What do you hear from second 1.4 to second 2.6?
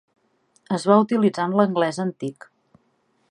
en l'anglès antic.